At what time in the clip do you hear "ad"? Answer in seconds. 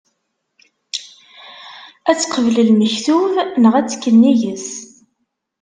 2.09-2.17, 3.79-3.87